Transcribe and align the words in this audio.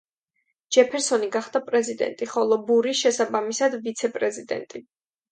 ჯეფერსონი 0.75 1.27
გახდა 1.35 1.59
პრეზიდენტი, 1.67 2.27
ხოლო 2.31 2.57
ბური 2.69 2.93
შესაბამისად 3.01 3.77
ვიცე 3.83 4.09
პრეზიდენტი. 4.17 4.83